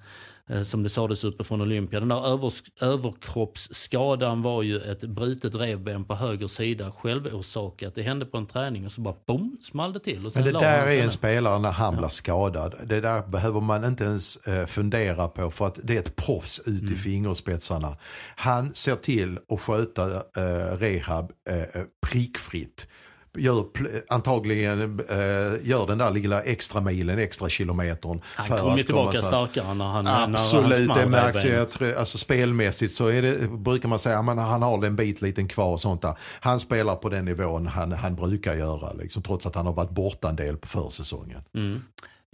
[0.64, 2.00] som det sades uppifrån Olympia.
[2.00, 7.96] Den där övers, överkroppsskadan var ju ett brutet revben på höger sida, självorsakat.
[7.96, 10.22] Det hände på en träning och så bara boom, small det till.
[10.34, 12.76] Men det där är en spelare när han blir skadad.
[12.86, 16.60] Det där behöver man inte ens eh, fundera på för att det är ett proffs
[16.66, 16.94] ut Mm.
[16.94, 17.98] i fingerspetsarna.
[18.36, 22.88] Han ser till att sköta eh, rehab eh, eh, prickfritt.
[23.38, 23.66] Gör,
[24.10, 25.18] antagligen eh,
[25.64, 28.22] gör den där lilla extra milen, extra kilometern.
[28.24, 31.46] Han för kom ju att komma tillbaka starkare när han när han Absolut, det märks
[31.46, 31.66] ju.
[31.66, 35.48] tror, alltså spelmässigt så är det, brukar man säga att han har en bit liten
[35.48, 36.18] kvar och sånt där.
[36.40, 39.90] Han spelar på den nivån han, han brukar göra, liksom, trots att han har varit
[39.90, 41.42] borta en del på försäsongen.
[41.56, 41.82] Mm.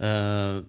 [0.02, 0.64] Eh,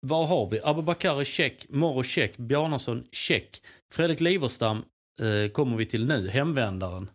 [0.00, 0.60] vad har vi?
[0.64, 3.62] Abubakari check, Moro check, Bjarnason check.
[3.92, 4.84] Fredrik Liverstam
[5.20, 7.08] eh, kommer vi till nu, hemvändaren.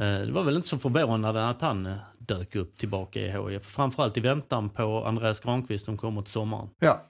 [0.00, 3.62] Eh, det var väl inte så förvånande att han eh, dök upp tillbaka i HIF.
[3.62, 6.68] Framförallt i väntan på Andreas Granqvist som kommer till sommaren.
[6.78, 7.00] Ja.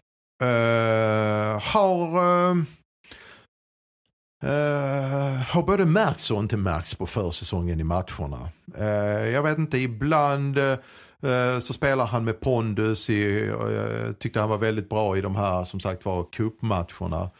[0.42, 2.64] Uh, har, uh,
[5.49, 8.49] har både märkts och inte märkts på försäsongen i matcherna.
[9.33, 10.59] Jag vet inte, ibland
[11.61, 13.11] så spelar han med pondus.
[13.11, 17.31] I, jag tyckte han var väldigt bra i de här som sagt var cupmatcherna.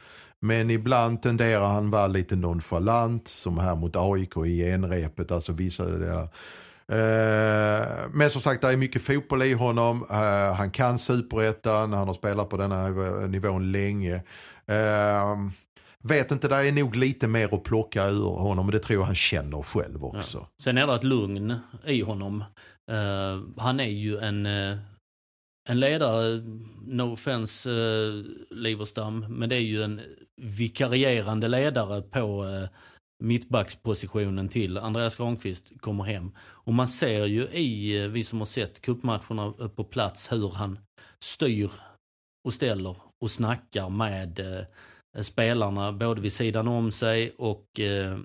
[0.45, 5.31] Men ibland tenderar han vara lite nonchalant som här mot AIK i genrepet.
[5.31, 6.23] Alltså vissa delar.
[6.89, 10.07] Eh, men som sagt, det är mycket fotboll i honom.
[10.11, 14.15] Eh, han kan superettan, han har spelat på den här nivån länge.
[14.67, 15.37] Eh,
[16.03, 19.07] vet inte, det är nog lite mer att plocka ur honom och det tror jag
[19.07, 20.47] han känner själv också.
[20.61, 22.45] Sen är det ett lugn i honom.
[22.91, 24.77] Eh, han är ju en, eh,
[25.69, 26.43] en ledare,
[26.87, 30.01] no offense uh, Liverstam, men det är ju en
[30.37, 32.69] vikarierande ledare på uh,
[33.25, 36.33] mittbackspositionen till Andreas Granqvist kommer hem.
[36.39, 40.79] Och man ser ju i, eh, vi som har sett cupmatcherna på plats, hur han
[41.21, 41.71] styr
[42.45, 48.19] och ställer och snackar med eh, spelarna både vid sidan om sig och eh,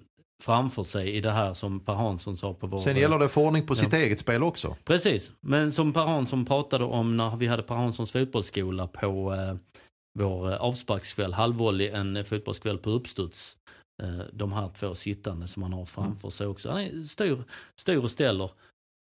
[0.44, 2.80] framför sig i det här som Per Hansson sa på vår...
[2.80, 4.00] Sen gäller det att få ordning på sitt Ja.
[4.00, 4.76] eget spel också.
[4.86, 9.56] Precis, men som Per Hansson pratade om när vi hade Per Hanssons fotbollsskola på eh,
[10.20, 13.56] vår eh, avsparkskväll, halvvolley, en eh, fotbollskväll på uppstuds.
[14.04, 16.70] Eh, de här två sittande som han har framför sig också.
[16.72, 17.38] Han är styr,
[17.76, 18.52] styr och ställer.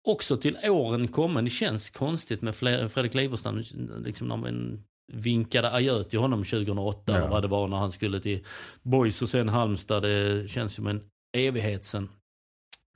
[0.07, 3.63] Också till åren kommen, det känns konstigt med Fredrik Liverstam,
[4.05, 7.27] liksom när man vinkade adjö till honom 2008 Ja.
[7.29, 8.43] vad det var när han skulle till
[8.83, 10.03] Boys och sen Halmstad.
[10.03, 11.01] Det känns som en
[11.37, 12.09] evighet sen.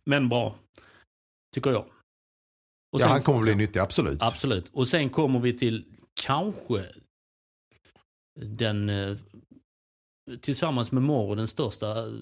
[0.04, 0.56] Men bra,
[1.56, 1.86] tycker jag.
[2.94, 4.22] Och ja, sen- han kommer bli nyttig, absolut.
[4.22, 4.70] Absolut.
[4.74, 5.86] Och sen kommer vi till
[6.22, 6.86] kanske
[8.40, 9.18] den, eh,
[10.42, 12.14] tillsammans med Moro, den största eh,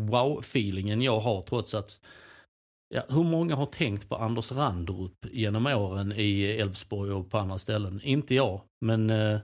[0.00, 2.00] wow-feelingen jag har trots att
[2.94, 7.58] Ja, hur många har tänkt på Anders Randrup genom åren i Elfsborg och på andra
[7.58, 8.00] ställen?
[8.02, 9.40] Inte jag, men eh,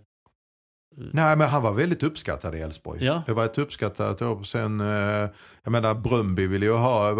[0.96, 3.04] Nej men han var väldigt uppskattad i Elfsborg.
[3.04, 3.22] Ja.
[3.26, 4.46] Det var ett uppskattat jobb.
[4.46, 4.86] Sen, eh,
[5.62, 7.12] jag menar Bröndby ville ju ha,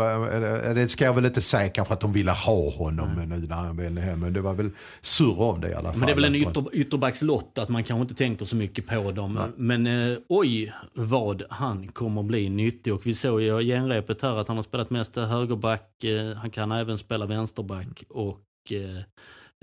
[0.74, 3.76] det ska jag väl inte säga kanske att de ville ha honom nu när han
[3.76, 4.20] väl är hem.
[4.20, 5.98] Men det var väl surr om det i alla fall.
[5.98, 9.12] Men det är väl en ytter, ytterbackslott att man kanske inte tänker så mycket på
[9.12, 9.40] dem.
[9.56, 12.94] Men eh, oj vad han kommer bli nyttig.
[12.94, 16.04] Och vi såg ju i genrepet här att han har spelat mest högerback.
[16.04, 18.04] Eh, han kan även spela vänsterback.
[18.08, 19.02] Och eh,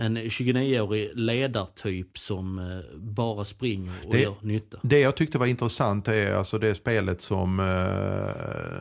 [0.01, 4.77] en 29-årig ledartyp som eh, bara springer och Det- gör nytta.
[4.83, 7.65] Det jag tyckte var intressant är alltså det spelet som eh,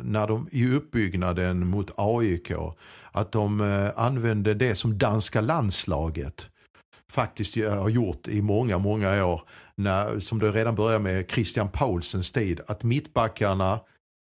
[0.03, 2.53] när de i uppbyggnaden mot AIK
[3.13, 6.49] att de eh, använde det som danska landslaget
[7.13, 9.41] faktiskt har gjort i många, många år.
[9.75, 12.61] När, som det redan började med Christian Paulsens tid.
[12.67, 13.81] Att mittbackarna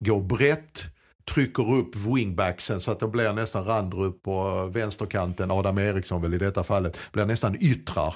[0.04, 0.82] går brett,
[1.34, 6.38] trycker upp wingbacksen så att det blir nästan Randrup på vänsterkanten, Adam Eriksson väl i
[6.38, 8.14] detta fallet, blir nästan yttrar.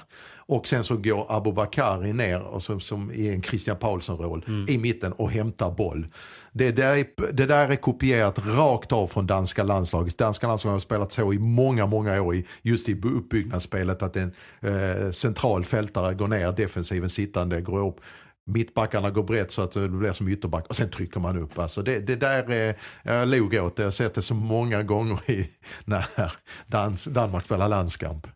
[0.51, 5.12] Och sen så går Abubakari ner och som, som i en Christian Paulsson-roll i mitten
[5.12, 6.07] och hämtar boll.
[6.53, 10.18] Det där, är, det där är kopierat rakt av från danska landslaget.
[10.18, 14.33] Danska landslaget har spelat så i många, många år i, just i uppbyggnadsspelet att en
[14.61, 18.01] eh, central fältare går ner, defensiven sittande, går upp
[18.50, 21.58] Mittbackarna går brett så att det blir som ytterback och sen trycker man upp.
[21.58, 24.82] Alltså det, det där är, jag log åt det, jag har sett det så många
[24.82, 25.50] gånger i,
[25.84, 26.04] när
[26.66, 28.26] dans, Danmark spelar landskamp.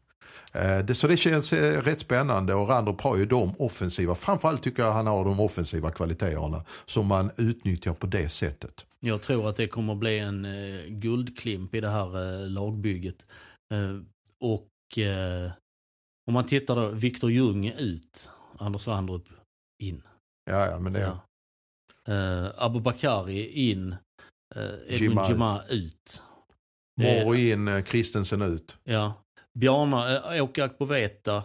[0.55, 4.62] Eh, det, så det känns eh, rätt spännande och Randrup har ju de offensiva, framförallt
[4.62, 8.87] tycker jag han har de offensiva kvaliteterna som man utnyttjar på det sättet.
[9.00, 13.27] Jag tror att det kommer bli en eh, guldklimp i det här eh, lagbygget.
[13.72, 14.00] Eh,
[14.40, 15.50] och eh,
[16.27, 19.29] om man tittar då, Viktor Ljung ut, Anders Randrup
[19.88, 20.03] in.
[20.51, 21.20] Ja, ja men det, Ja.
[22.09, 23.92] Eh, Abubakari in,
[24.57, 25.62] uh, Edwin Jima.
[25.68, 26.23] Ut.
[27.01, 28.79] Moro in, eh, Christensen ut.
[28.85, 29.14] Ja.
[29.59, 31.44] Bjarna, äh, Åke Akpoveta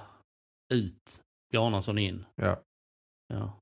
[0.74, 1.22] ut,
[1.52, 2.26] Bjarnason in.
[2.36, 2.60] Ja.
[3.34, 3.60] Ja.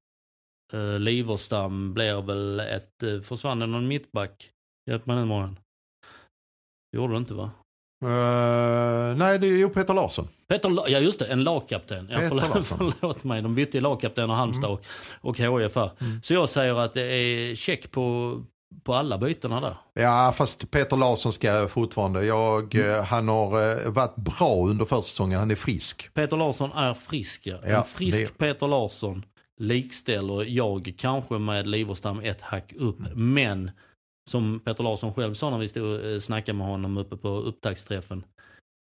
[0.73, 4.51] Uh, Liverstam blir väl ett, uh, försvann det någon mittback?
[4.89, 5.59] Hjälp mig nu morgon.
[6.95, 7.51] Gjorde det inte va?
[8.03, 10.27] Eh, nej, det är ju Peter Larsson.
[10.49, 12.07] Peter, ja just det, en lagkapten.
[12.11, 12.65] Ja, förlåt,
[12.99, 14.81] förlåt mig, de bytte i lagkapten och Halmstad och,
[15.21, 15.91] och HIF här.
[16.23, 18.35] Så jag säger att det är check på,
[18.83, 19.77] på alla bytena där.
[20.03, 25.39] Ja, fast Peter Larsson ska fortfarande, jag, eh, han har eh, varit bra under försäsongen,
[25.39, 26.09] han är frisk.
[26.13, 27.41] Peter Larsson är frisk.
[27.47, 27.57] ja.
[27.63, 29.25] En frisk det- Peter Larsson
[29.59, 32.99] likställer jag kanske med Liverstam ett hack upp.
[32.99, 33.33] Mm.
[33.33, 33.71] Men
[34.27, 37.27] som Peter Larsson själv sa när vi stod och eh, snackade med honom uppe på
[37.27, 38.23] upptaktsträffen.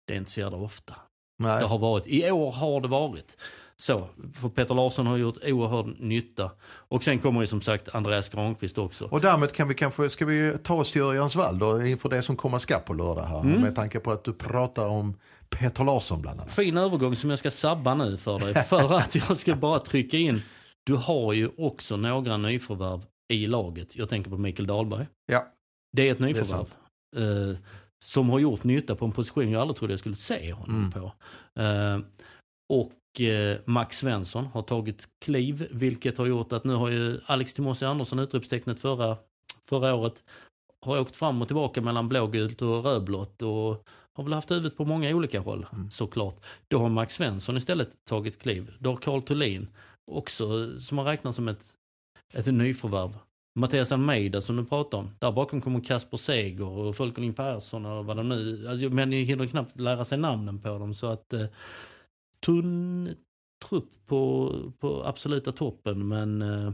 [0.08, 0.96] Det är inte så jävla ofta.
[1.44, 1.60] Nej.
[1.60, 2.08] Det har varit.
[2.08, 3.38] I år har det varit.
[3.76, 6.52] Så, för Peter Larsson har gjort oerhörd nytta.
[6.66, 9.06] Och sen kommer ju som sagt Andreas Granqvist också.
[9.06, 12.36] Och därmed kan vi kanske, ska vi ta oss till Örjansvall då inför det som
[12.36, 13.40] komma ska på lördag här.
[13.40, 13.62] Mm.
[13.62, 15.18] Med tanke på att du pratar om
[15.50, 16.54] Peter Larsson bland annat.
[16.54, 18.54] Fin övergång som jag ska sabba nu för dig.
[18.54, 20.42] För att jag ska bara trycka in.
[20.84, 23.02] Du har ju också några nyförvärv
[23.34, 23.96] i laget.
[23.96, 25.08] Jag tänker på Mikael Dahlberg.
[25.26, 25.48] Ja,
[25.92, 26.68] Det är ett är nyförvärv.
[27.16, 27.58] eh,
[28.06, 30.92] som har gjort nytta på en position jag aldrig trodde jag skulle se honom Mm.
[30.92, 31.14] på.
[31.62, 32.00] Eh,
[32.70, 37.54] och eh, Max Svensson har tagit kliv, vilket har gjort att nu har ju Alex
[37.54, 39.18] Timossi Andersson, utropstecknet förra,
[39.66, 40.24] förra året,
[40.86, 44.86] har åkt fram och tillbaka mellan blågult och rödblått och har väl haft huvudet på
[44.86, 45.90] många olika håll Mm.
[45.92, 46.46] såklart.
[46.68, 48.74] Då har Max Svensson istället tagit kliv.
[48.80, 49.68] Då har Carl Thulin
[50.12, 51.64] också, som har räknats som ett,
[52.34, 53.18] ett nyförvärv.
[53.56, 55.10] Mattias Almeida som du pratar om.
[55.20, 58.68] Där bakom kommer Kasper Seger och Folkeling Persson och vad de nu...
[58.70, 61.34] Alltså, men ni hinner knappt lära sig namnen på dem så att...
[61.34, 61.46] Eh,
[62.46, 63.16] tunn
[63.70, 66.72] trupp på, på absoluta toppen men eh,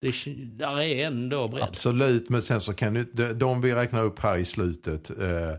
[0.00, 1.62] det där är ändå bredd.
[1.62, 2.28] absolut.
[2.28, 5.10] Men sen så kan du, de, de vi räknar upp här i slutet.
[5.10, 5.50] Eh,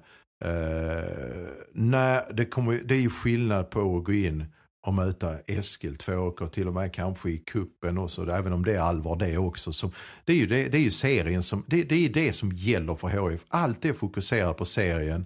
[0.52, 4.46] eh, nej, det, kommer, det är ju skillnad på att gå in
[4.86, 8.80] och möta Eskil Tvååker till och med kanske i kuppen också, även om det är
[8.80, 9.72] allvar det också.
[9.72, 9.92] Så
[10.26, 12.96] det, är ju det, det är ju serien som, det, det är det som gäller
[12.96, 13.46] för HF.
[13.48, 15.26] Allt är fokuserat på serien.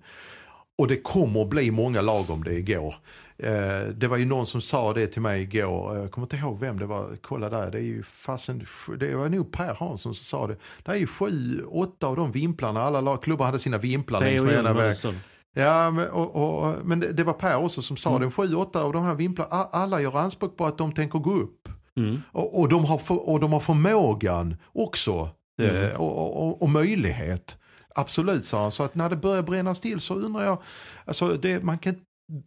[0.78, 2.95] Och det kommer att bli många lag om det igår.
[3.38, 5.98] Eh, det var ju någon som sa det till mig igår.
[5.98, 7.17] Jag kommer inte ihåg vem det var.
[7.22, 7.72] Kolla där.
[7.72, 8.65] Det är ju fasen,
[9.00, 10.56] det var nog Per Hansson som sa det.
[10.84, 12.82] Det är ju sju, åtta av de vimplarna.
[12.82, 15.19] Alla lag, klubbar hade sina vimplar längs med ena vägen.
[15.55, 18.31] Ja, men, och, och, men det, det var Per också som sa det.
[18.31, 19.49] Sju, åtta av de här vimplarna.
[19.71, 21.69] Alla gör anspråk på att de tänker gå upp.
[21.97, 22.21] Mm.
[22.31, 25.29] Och, och, de, har för, och de har förmågan också.
[25.62, 25.83] Mm.
[25.83, 27.57] Eh, och, och, och möjlighet
[27.95, 28.71] absolut sa han.
[28.71, 30.57] Så att när det börjar brännas till så undrar jag,
[31.05, 31.95] alltså det, man kan,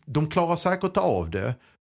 [0.06, 1.54] de klarar säkert av det.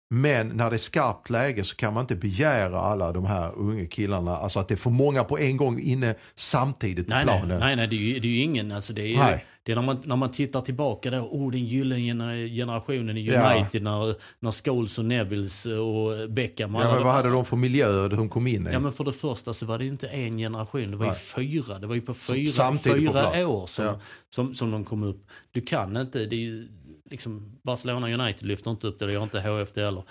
[0.09, 3.85] Men när det är skarpt läge så kan man inte begära alla de här unga
[3.85, 7.59] killarna, alltså att det är för många på en gång inne samtidigt nej, i planen.
[7.59, 8.71] Nej, nej, det, är ju, det är ju ingen.
[8.71, 9.45] Alltså det är, Nej.
[9.65, 13.55] Det är när, man, när man tittar tillbaka då, oh den gyllene generationen i Ja.
[13.55, 17.57] United när, när Scholes och Nevils och Beckham och Ja, men vad hade de för
[17.57, 18.71] miljö de kom in i?
[18.71, 21.19] Ja men för det första så var det inte en generation, det var ju Nej.
[21.61, 21.79] fyra.
[21.79, 23.45] Det var ju på fyra, samtidigt på fyra plan.
[23.45, 23.99] år som, Ja.
[24.35, 25.27] som, som de kom upp.
[25.51, 26.67] Du kan inte, det är ju
[27.11, 30.03] liksom Barcelona United lyfter inte upp det, det gör inte HF det heller.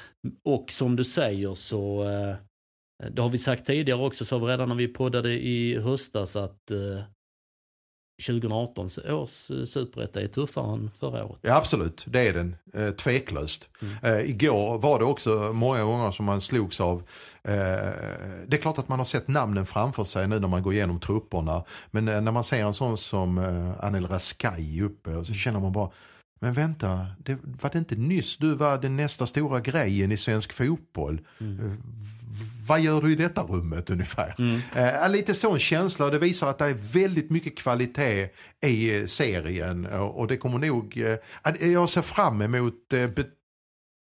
[0.44, 2.36] Och som du säger så, eh,
[3.10, 6.70] det har vi sagt tidigare också, sa vi redan när vi poddade i höstas att
[6.70, 6.78] eh,
[8.26, 11.38] 2018 års eh, superetta är tuffare än förra året.
[11.42, 12.56] Ja absolut, det är den.
[12.74, 13.68] Eh, tveklöst.
[13.82, 13.94] Mm.
[14.02, 16.98] Eh, igår var det också många gånger som man slogs av.
[17.42, 17.54] Eh,
[18.46, 21.00] det är klart att man har sett namnen framför sig nu när man går igenom
[21.00, 21.64] trupperna.
[21.90, 25.72] Men eh, när man ser en sån som eh, Anel Raskai uppe så känner man
[25.72, 25.90] bara
[26.40, 30.52] men vänta, det, var det inte nyss du var den nästa stora grejen i svensk
[30.52, 31.20] fotboll?
[31.40, 31.82] Mm.
[32.66, 34.34] Vad gör du i detta rummet ungefär?
[34.74, 38.28] Eh, lite sån känsla och det visar att det är väldigt mycket kvalitet
[38.66, 43.06] i eh, serien och, det kommer nog, eh, jag ser fram emot eh,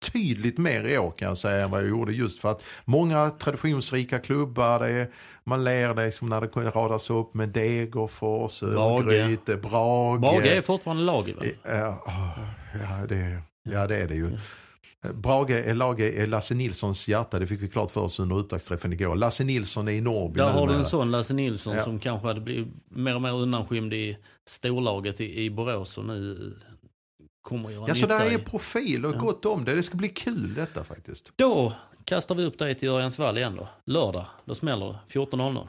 [0.01, 3.29] betydligt mer i år kan jag säga än vad jag gjorde just för att många
[3.29, 5.09] traditionsrika klubbar, är,
[5.43, 8.63] man ler det som när det kunde radas upp med Degerfors.
[8.63, 10.19] Örgryte, Brage.
[10.19, 11.45] Brage är fortfarande lag va?
[11.63, 12.03] Ja,
[12.73, 14.37] ja, det, ja, det är det ju.
[15.13, 18.93] Brage är laget är Lasse Nilssons hjärta, det fick vi klart för oss under upptaktsträffen
[18.93, 19.15] igår.
[19.15, 21.83] Lasse Nilsson är i Norrby Där har du en sån Lasse Nilsson Ja.
[21.83, 26.53] som kanske hade blivit mer och mer undanskymd i storlaget i, i Borås och nu
[27.41, 29.19] kommer göra Ja, så där är profil och Ja.
[29.19, 29.75] gott om det.
[29.75, 31.31] Det ska bli kul detta faktiskt.
[31.35, 31.73] Då
[32.05, 33.67] kastar vi upp dig till Örjansvall igen då.
[33.85, 34.99] Lördag, då smäller det.
[35.19, 35.67] 14.00.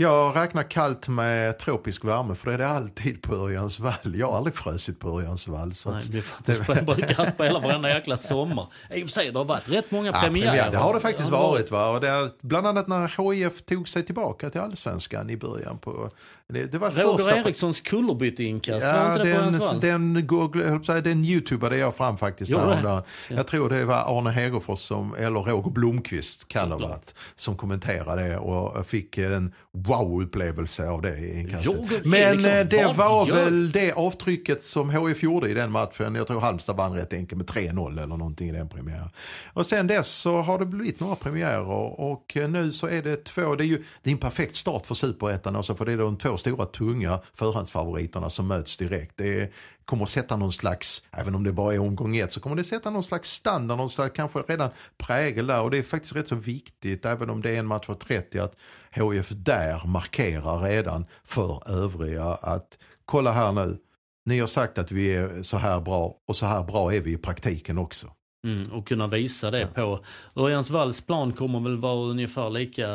[0.00, 3.94] Jag räknar kallt med tropisk värme för det är det alltid på Örjansvall.
[4.14, 5.74] Jag har aldrig frusit på Örjansvall.
[5.74, 8.66] Så Nej, att, det är för att du sp- brukar spela varenda jäkla sommar.
[8.94, 10.50] I och för sig, det har varit rätt många Ja, premiärer.
[10.50, 11.70] premiär, det har det faktiskt Ja, varit.
[11.70, 11.90] Va?
[11.90, 15.78] Och det är, bland annat när HIF tog sig tillbaka till allsvenskan i början.
[15.78, 16.10] På,
[16.48, 20.62] det, det var Roger första, Erikssons kullerbytteinkast, var Ja, inte det på den, den, Google,
[20.62, 22.52] jag höll på att säga, den youtubade jag fram faktiskt.
[22.52, 22.58] Det?
[22.60, 23.02] häromdagen.
[23.28, 27.56] Jag tror det var Arne Hegerfors som, eller Roger Blomqvist kan det ha varit, som
[27.56, 29.54] kommenterade det och fick en
[29.90, 32.04] wow-upplevelse av det inkastet.
[32.04, 36.14] Men Eriksson, eh, det var gör- väl det avtrycket som HIF gjorde i den matchen.
[36.14, 39.08] Jag tror Halmstad vann rätt enkelt med 3-0 eller någonting i den premiären.
[39.52, 43.24] Och sen dess så har det blivit några premiärer och eh, nu så är det
[43.24, 45.96] två, det är ju det är en perfekt start för superettan också för det är
[45.96, 49.12] de två stora tunga förhandsfavoriterna som möts direkt.
[49.16, 49.50] Det är,
[49.90, 52.64] kommer att sätta någon slags, även om det bara är omgång ett, så kommer det
[52.64, 56.28] sätta någon slags standard, någon slags kanske redan prägel där och det är faktiskt rätt
[56.28, 58.56] så viktigt, även om det är en match för 30, att
[58.90, 63.78] HIF där markerar redan för övriga att kolla här nu,
[64.26, 67.12] ni har sagt att vi är så här bra och så här bra är vi
[67.12, 68.06] i praktiken också.
[68.46, 70.04] Mm, och kunna visa det på.
[70.36, 72.88] Örjansvalls plan kommer väl vara ungefär lika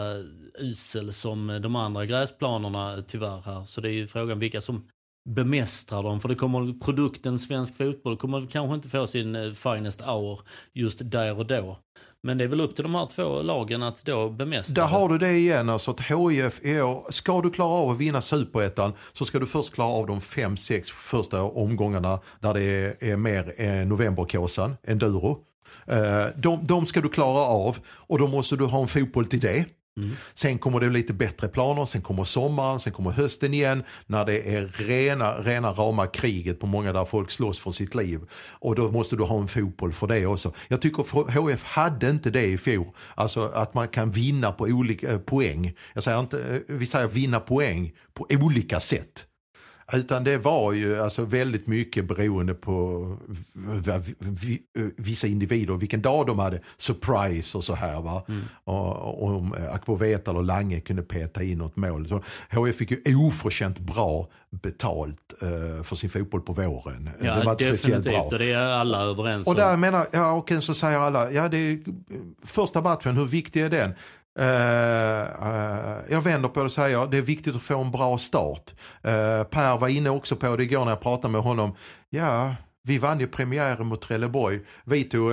[0.59, 3.65] usel som de andra gräsplanerna tyvärr här.
[3.65, 4.87] Så det är ju frågan vilka som
[5.29, 6.19] bemästrar dem.
[6.19, 10.39] För det kommer, produkten svensk fotboll kommer kanske inte få sin eh, finest hour
[10.73, 11.77] just där och då.
[12.23, 15.09] Men det är väl upp till de här två lagen att då bemästra Där har
[15.09, 18.93] du det igen, alltså att HIF i år, ska du klara av att vinna superettan
[19.13, 23.17] så ska du först klara av de fem, sex första omgångarna där det är, är
[23.17, 25.39] mer novemberkåsan, enduro.
[25.87, 29.39] Eh, de, de ska du klara av och då måste du ha en fotboll till
[29.39, 29.65] det.
[29.97, 30.15] Mm.
[30.33, 34.55] Sen kommer det lite bättre planer, sen kommer sommaren, sen kommer hösten igen när det
[34.55, 38.21] är rena, rena rama kriget på många där folk slåss för sitt liv.
[38.59, 40.53] Och då måste du ha en fotboll för det också.
[40.67, 42.87] Jag tycker HF hade inte det i fjol.
[43.15, 45.73] Alltså att man kan vinna på olika eh, poäng.
[45.93, 49.27] Jag säger inte, eh, vi säger vinna poäng på olika sätt.
[49.93, 53.17] Utan det var ju alltså väldigt mycket beroende på
[54.95, 58.01] vissa individer, vilken dag de hade surprise och så här.
[58.01, 58.23] Va?
[58.63, 62.07] Och, och om Akbo Vetal och Lange kunde peta in något mål.
[62.07, 62.21] Så
[62.51, 67.09] HF fick ju oförtjänt bra betalt eh, för sin fotboll på våren.
[67.21, 68.11] Ja, det var ett speciellt bra.
[68.11, 68.33] definitivt.
[68.33, 69.59] Och det är alla överens Och om.
[69.59, 71.79] där menar, ja och så säger alla, ja det är
[72.43, 73.93] första matchen, hur viktig är den?
[74.39, 78.17] Eh, eh, jag vänder på det och säger, det är viktigt att få en bra
[78.17, 78.73] start.
[79.03, 81.75] Eh, per var inne också på det igår när jag pratade med honom.
[82.09, 84.59] Ja, vi vann ju premiären mot Trelleborg.
[84.83, 85.31] Vi tog,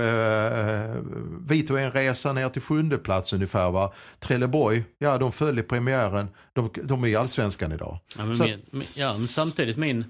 [1.48, 3.70] vi tog en resa ner till sjunde plats ungefär.
[3.70, 3.92] Va?
[4.20, 6.28] Trelleborg, ja de föll i premiären.
[6.52, 7.98] De, de är i allsvenskan idag.
[8.18, 10.04] Ja, men, Så- min, ja, men samtidigt min,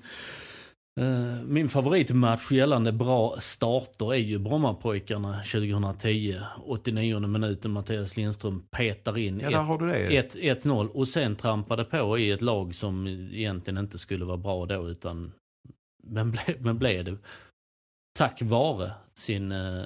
[1.45, 6.37] min favoritmatch gällande bra starter är ju Brommapojkarna 2010.
[6.65, 10.35] 89 minuten Mattias Lindström petar in Ja, där har du det.
[10.35, 14.89] 1-0 och sen trampade på i ett lag som egentligen inte skulle vara bra då
[14.89, 15.33] utan
[16.03, 17.17] men, ble, men blev det
[18.19, 19.85] tack vare sin, eh,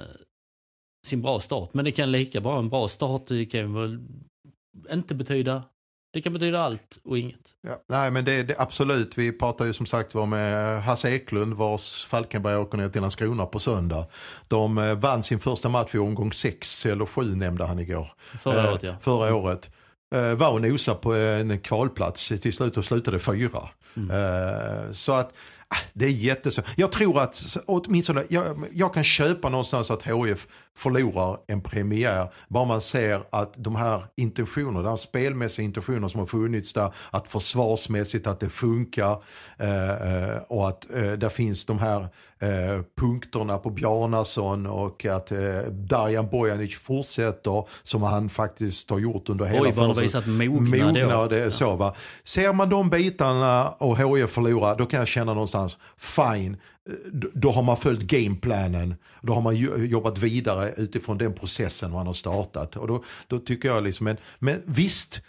[1.07, 1.73] sin bra start.
[1.73, 3.99] Men det kan lika bra en bra start det kan väl
[4.91, 5.63] inte betyda
[6.13, 7.39] det kan betyda allt och inget.
[7.61, 11.53] Ja, nej men det, det absolut, vi pratar ju som sagt var med Hasse Eklund
[11.53, 14.05] vars Falkenberg åker ner till Landskrona på söndag.
[14.47, 18.07] De eh, vann sin första match i omgång sex eller sju nämnde han igår.
[18.39, 18.89] Förra året ja.
[18.89, 19.71] Eh, förra året.
[20.15, 23.69] Eh, var och nosa på en kvalplats till slut och slutade fyra.
[23.97, 24.11] Mm.
[24.11, 25.33] Eh, så att
[25.67, 26.65] ah, det är jättesvårt.
[26.75, 30.47] Jag tror att, åtminstone, jag, jag kan köpa någonstans att HF
[30.77, 32.31] förlorar en premiär.
[32.47, 36.93] Bara man ser att de här intentionerna, de här spelmässiga intentionerna som har funnits där,
[37.09, 39.23] att försvarsmässigt att det funkar
[39.57, 42.01] eh, eh och att eh, där finns de här
[42.39, 49.29] eh, punkterna på Bjarnason och att eh, Darjan Bojanic fortsätter som han faktiskt har gjort
[49.29, 51.95] under hela visat mogna, mogna det, så, va?
[52.23, 56.57] Ser man de bitarna och HIF förlorar, då kan jag känna någonstans, fine,
[57.33, 58.95] då har man följt gameplanen.
[59.21, 59.55] Då har man
[59.87, 62.75] jobbat vidare utifrån den processen man har startat.
[62.75, 65.21] Och då, då tycker jag liksom, men, men visst,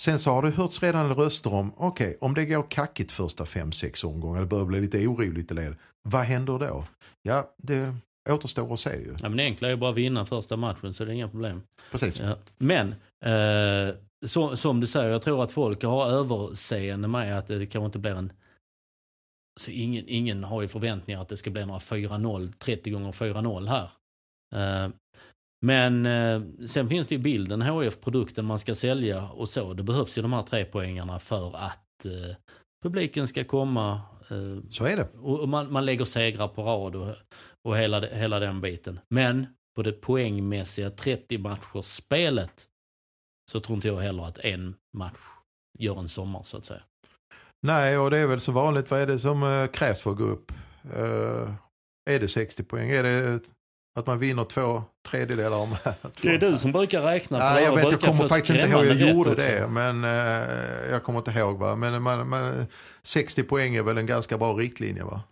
[0.00, 3.46] sen så har det hörts redan röster om, okej, okay, om det går kackigt första
[3.46, 6.84] fem sex omgångar, det börjar bli lite oroligt i led, vad händer då?
[7.22, 7.94] Ja, det
[8.30, 9.14] återstår att se ju.
[9.22, 11.28] Ja, men det enkla är ju bara att vinna första matchen så det är inga
[11.28, 11.62] problem.
[11.90, 12.20] Precis.
[12.20, 12.36] Ja.
[12.58, 12.94] Men,
[13.24, 13.94] eh,
[14.26, 17.98] så, som du säger, jag tror att folk har överseende med att det kanske inte
[17.98, 18.32] blir en
[19.60, 23.68] så ingen, ingen har ju förväntningar att det ska bli några 4-0, 30 gånger 4-0
[23.68, 23.90] här.
[24.54, 24.92] Uh,
[25.66, 29.74] men uh, sen finns det ju bilden HF-produkten man ska sälja och så.
[29.74, 32.34] Det behövs ju de här tre poängarna för att uh,
[32.82, 34.00] publiken ska komma.
[34.70, 35.08] så är det.
[35.18, 37.14] Och man, man lägger segrar på rad och,
[37.64, 39.00] och hela, hela den biten.
[39.08, 39.46] Men
[39.76, 42.68] på det poängmässiga 30 matchers spelet
[43.50, 45.18] så tror inte jag heller att en match
[45.78, 46.82] gör en sommar så att säga.
[47.66, 48.90] Nej, och det är väl så vanligt.
[48.90, 50.52] Vad är det som uh, krävs för att gå upp?
[50.96, 51.50] Uh,
[52.10, 52.90] är det 60 poäng?
[52.90, 53.40] Är det
[53.98, 55.76] att man vinner två tredjedelar om
[56.22, 58.84] Det är du som brukar räkna på ja, Jag vet, jag kommer faktiskt inte ihåg.
[58.84, 61.58] Jag gjorde det, men uh, jag kommer inte ihåg.
[61.58, 61.76] Va?
[61.76, 62.66] Men man, man,
[63.02, 65.22] 60 poäng är väl en ganska bra riktlinje va?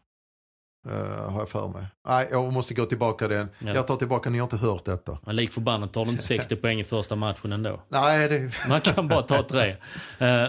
[0.86, 1.86] Uh, har jag för mig.
[2.08, 3.48] Nej, jag måste gå tillbaka den.
[3.58, 3.74] Ja.
[3.74, 5.18] Jag tar tillbaka, ni har inte hört detta.
[5.22, 7.80] Men lik förbannat tar du inte 60 poäng i första matchen ändå.
[7.88, 8.68] Nej, det...
[8.68, 9.70] Man kan bara ta tre.
[9.70, 9.76] Uh,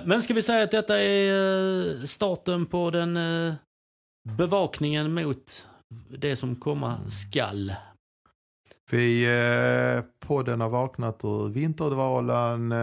[0.06, 3.20] men ska vi säga att detta är uh, starten på den
[4.38, 5.68] bevakningen mot
[6.10, 7.74] det som komma skall.
[8.92, 9.28] Vi,
[10.20, 12.74] podden har vaknat ur vinterdvalan.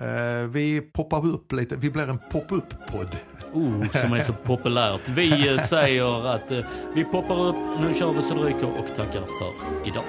[0.00, 3.16] Eh, vi poppar upp lite, vi blir en pop-up-podd.
[3.52, 5.08] Oh, som är så populärt.
[5.08, 8.96] Vi eh, säger att eh, vi poppar upp, nu kör vi så det ryker och
[8.96, 10.04] tackar för idag.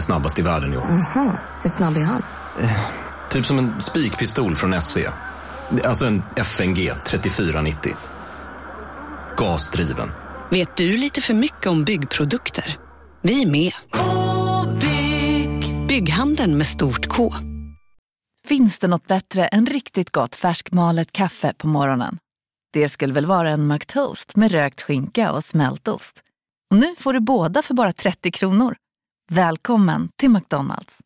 [0.00, 0.80] Är snabbast i världen, jo.
[0.80, 1.32] Aha,
[1.62, 2.22] hur snabb är han?
[2.60, 2.80] Eh,
[3.30, 4.98] typ som en spikpistol från SV.
[5.84, 7.96] Alltså en FNG 3490.
[9.36, 10.10] Gasdriven.
[10.50, 12.78] Vet du lite för mycket om byggprodukter?
[13.22, 13.72] Vi är med.
[13.92, 15.86] -bygg.
[15.88, 17.34] Bygghandeln med stort K.
[18.44, 22.18] Finns det något bättre än riktigt gott färskmalet kaffe på morgonen?
[22.72, 26.22] Det skulle väl vara en McToast med rökt skinka och smältost?
[26.70, 28.76] Och nu får du båda för bara 30 kronor.
[29.32, 30.98] Välkommen till McDonalds.